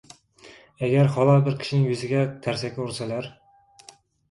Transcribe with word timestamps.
Agar 0.87 1.09
halol 1.17 1.43
bir 1.49 1.59
kishining 1.65 1.85
yuziga 1.91 2.25
tarsaki 2.47 2.85
ursalar 2.89 3.31